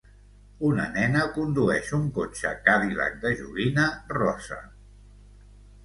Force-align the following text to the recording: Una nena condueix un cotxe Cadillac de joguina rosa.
Una 0.69 0.85
nena 0.95 1.25
condueix 1.35 1.93
un 1.99 2.09
cotxe 2.17 2.55
Cadillac 2.71 3.21
de 3.27 3.35
joguina 3.43 3.89
rosa. 4.19 4.63